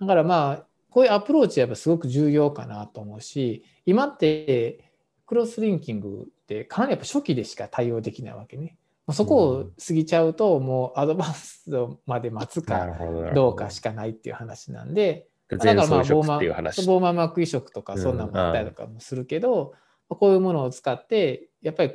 [0.00, 4.92] だからまあこういうアプローチはやっぱすごく重要かなと思うし今って
[5.26, 8.76] クロスリンキングってかなりやっぱ初期でしか対応できないわけね。
[9.10, 12.86] そこを過ぎちゃうともうアドバンストまで待つか
[13.34, 13.52] ど。
[13.52, 16.38] うかしかないっていう話なんでだ全からまあ装ボーマ。
[16.38, 19.74] ボーマ膜移植とかそんなのもあったりとかもするけど、
[20.08, 21.94] こういうものを使ってやっぱり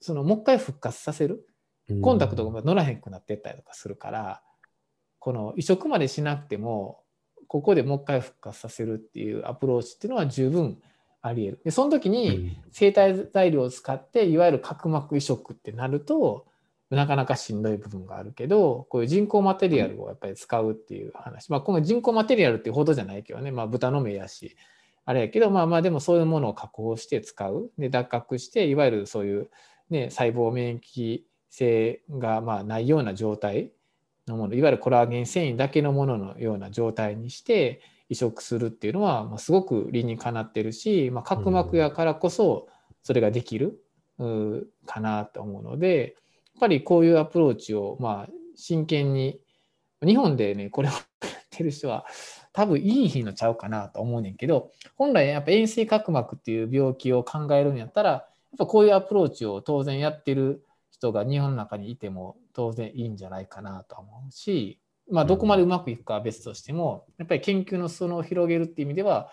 [0.00, 1.46] そのもう一回復活させる
[2.02, 4.42] コンタクトが乗らへんくなってったりとかするから、
[5.18, 7.00] この移植までしなくても
[7.54, 10.76] ここでもう一回復活させるっていうアプローチっていうのは十分
[11.22, 11.60] あり得る。
[11.66, 16.46] でその時に生体材料を使っていわゆる角膜移植ってなると
[16.90, 24.56] なかなかしんどい部分があるけどこういう人工マテリアルをやっぱり使うっていう話、まあこの人工マテリアルっていうほどじゃないけどね、まあ、豚の目やし。
[25.04, 27.70] あれやけどまあまあでもそういうものを加工して使う。
[27.78, 29.48] で脱核していわゆるそういう、
[29.90, 33.70] ね、細胞免疫性がまあないような状態
[34.26, 42.68] のものいわゆるコラーゲン繊維だけのもののような状態にして移植するっていうのはすごく理にかなってるし、まあ、角膜やからこそ
[43.02, 43.80] それができる
[44.86, 46.16] かなと思うので
[46.54, 49.40] やっぱりこういうアプローチをまあ真剣に
[50.04, 51.02] 日本でねこれをやっ
[51.50, 52.06] てる人は
[52.52, 58.22] 多分いいひんのちゃうかなと思うねんけど本来やっぱ円錐角膜っていう病気を考えるんやったらやっ
[58.58, 60.64] ぱこういうアプローチを当然やってる
[61.04, 64.80] 人が日本の中にいても当然いいんじゃないかなと思うし、
[65.10, 69.30] まあ、どこまでうまくいくかは別としてもやっぱり研究の裾野を広げるっていう意味では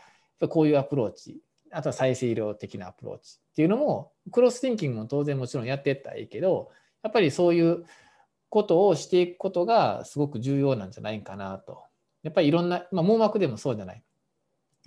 [0.49, 1.41] こういうアプローチ
[1.72, 6.72] あとは再生医療的なアプローチっていうのも crosslinking も当然もちろんやっていったらいいけど
[7.03, 7.86] やっぱりそういう
[8.49, 11.84] ことをしていくことがすごく重要なんじゃないかなと。
[12.22, 14.03] やっぱりいろんな、まあ、網膜でもそうじゃない。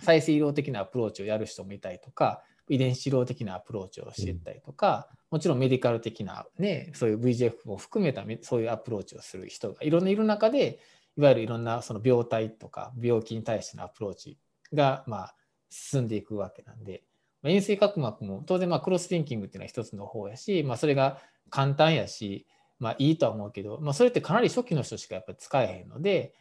[0.01, 10.79] 再生医療的なアプローチをやる人もいたりとか、遺伝子治療的なアプローチをしていったりとか、もちろん medical 的なねそういう VEGF も含めたそういうアプローチをする人がいろんないる中で
[11.17, 14.37] いわゆるいろんなその病態とか病気に対してのアプローチ
[14.73, 15.35] がまあ
[15.69, 17.03] 進んでいくわけなんで、
[17.41, 22.47] まあ、円錐角膜も当然まあ crosslinking っていうのは一つの方やし、まあ、それが簡単やし、
[22.79, 26.33] まあ、いいとは思うけど、まあ、それってかなり初期の人しかやっぱり使えへんので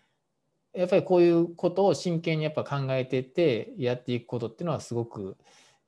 [0.75, 5.37] やっぱりこういうことを真剣にやっぱ考えていってやっていくことっていうのはすごく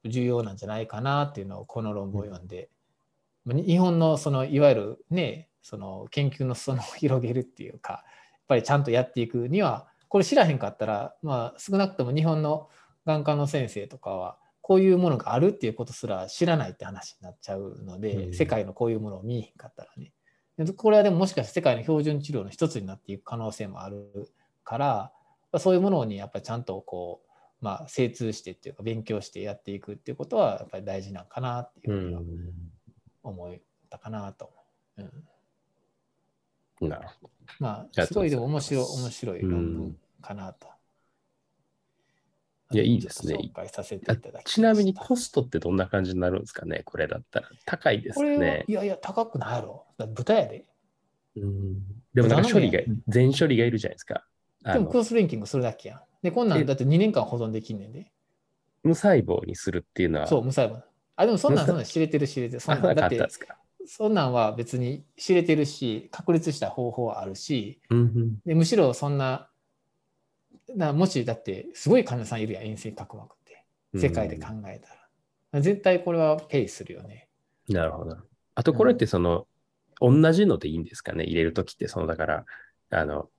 [0.09, 2.69] 重要なんじゃないかなっていうのをこの論文を読んで、
[3.47, 8.03] うん、日本のそのいわゆるねその研究の裾野を広げるっていうかやっ
[8.49, 12.69] ぱりちゃんとやっていくにはこれ知らへんかったら、まあ、少なくとも日本の
[13.05, 20.13] 眼科の先生とかはこういうものがあるっていうことすら知らないって話になっちゃうので、うん、世界のこういうものを見えへんかったらね。
[20.77, 24.33] これはでももしかして世界の標準治療の一つになっていく可能性もある
[24.65, 25.13] から
[25.59, 27.26] そういうものにやっぱりちゃんとこう、
[27.61, 32.53] まあ、精通してっていうか勉強してやっていくっていうことはやっぱり大事なんかなっていうふうに
[33.23, 33.55] 思っ
[33.91, 34.53] たかなと。
[36.81, 37.31] うん、なるほど。
[37.59, 40.69] まあすごいでも面白い面白い論文かなと。
[42.73, 43.39] いや、いいですね。
[44.45, 47.49] ちなみにコストってどんな感じになるんですかねこれだったら。
[47.65, 48.65] 高いですね。
[48.67, 49.87] いやいや、高くないやろ。
[50.15, 50.65] 豚やで。
[51.37, 51.75] うん。
[52.13, 54.27] でもなんか処理が、全処理がいるじゃないですか。
[54.65, 56.01] でもクロスリンキングするだけやん。
[56.23, 58.11] で、こんなんだって2年間保存できんねんで。
[58.83, 60.27] 無細胞にするっていうのは。
[60.27, 60.83] そう、無細胞。
[61.17, 62.61] あ、でもそんなん、そんなん知れてる知れてる。
[62.61, 63.21] そんなんだって、
[63.87, 69.49] そんなんは別に知れてるし、確立した方法はあるし、うん、でむしろそんな、
[70.75, 73.65] なもしだってすごい患者さんいるやん、遠征角膜って。
[73.99, 75.09] 世界で考えたら。
[75.55, 77.29] うん、絶対これはペイするよね。
[77.69, 78.17] なるほど。
[78.55, 79.47] あとこれってその、
[80.01, 81.25] うん、同じのでいいんですかね？
[81.25, 82.45] 入れるときって、そのだから、
[82.91, 83.31] あの、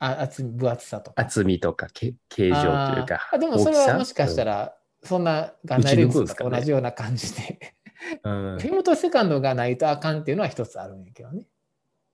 [0.00, 1.22] あ厚み分厚さとか。
[1.22, 3.28] 厚みとか形状というか。
[3.32, 7.76] あでもそれはもしかしたら、そんなガンナイレンズと同じような感じで。
[8.24, 11.44] うん、フィムとセカンドがないとあかんっていうのは一つあるんやけどね。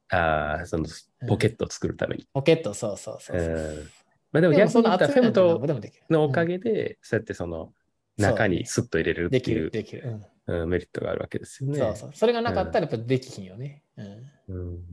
[0.08, 0.86] ああ、その
[1.28, 2.22] ポケットを作るために。
[2.22, 3.48] うん、ポケット、そうそうそうそう。
[3.48, 3.90] うん
[4.32, 5.64] まあ、でも逆に言ったフェムト
[6.10, 7.72] のおかげで、そうやってその
[8.18, 11.78] 中にスッと入れるっていう、できるうんメリットがあるわけですよね。
[11.78, 12.10] そうそう。
[12.14, 13.84] それがなかったらやっぱできひんよね。
[13.96, 14.32] うん。
[14.48, 14.84] うん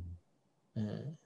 [0.75, 1.17] うん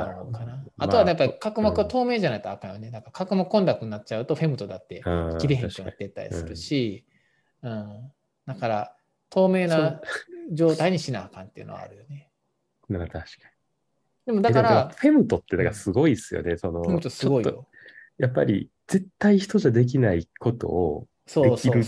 [0.00, 0.64] なるほどかな。
[0.78, 2.90] あとはやっぱり角膜は透明じゃないとあかんよね。
[2.90, 5.02] なんか角膜混濁になっちゃうとフェムトだって
[5.38, 7.04] 切れへんくなってたりするし、
[7.62, 8.10] うん、
[8.46, 8.96] だから
[9.30, 10.00] 透明な
[10.52, 12.30] 状態にしなあかんっていうのはあるよね。
[12.88, 13.24] な確かに。
[14.26, 16.56] でもだから、フェムトってだからすごいですよね。
[16.56, 17.66] そのフェムトすごいよ。
[18.18, 21.82] やっぱり絶対人じゃできないことをできる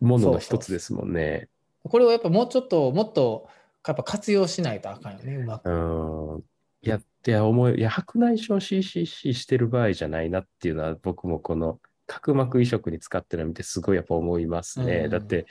[0.00, 1.48] ものの一つですもんね。
[1.82, 3.48] これをやっぱもうちょっともっと
[3.86, 5.70] やっぱ活用しないとあかんよね、うまく。
[5.70, 6.44] うん
[6.82, 15.02] いや、いや、思い、いや、白内障 CCC してる場合じゃないなっていうのは、僕もこの角膜移植に使ってるの見て、すごいやっぱ思いますね。
[15.04, 15.46] うん、だって、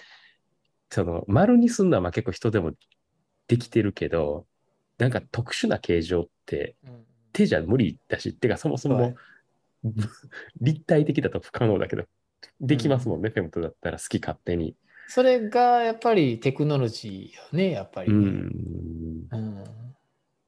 [0.90, 2.72] その、丸にすんのはまあ結構人でも
[3.48, 4.48] できてるけど、
[4.98, 6.78] なんか特殊な形状って
[7.34, 9.16] 手じゃ無理だし、てかそもそも、
[10.62, 12.06] 立体的だと不可能だけど、
[12.62, 14.78] できますもんね、うん、フェムトだったら好き勝手に。
[15.08, 19.85] それがやっぱりテクノロジーよね、やっぱり、ね、うん、うん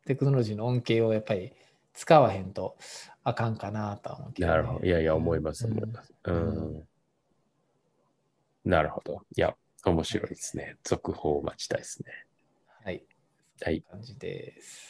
[0.08, 1.52] テクノロジーの恩恵をやっぱり
[1.94, 2.78] 使わへんと
[3.24, 4.86] あかんかなと思って、ね、なるほど。
[4.86, 6.14] いやいや、思います、思います。
[6.24, 6.88] うん。
[8.64, 9.22] なるほど。
[9.36, 9.54] いや、
[9.84, 10.78] 面白いですね。
[10.84, 12.12] 続報を待ちたいですね。
[12.86, 13.04] はい。
[13.62, 13.82] はい。
[13.82, 14.86] 感じです。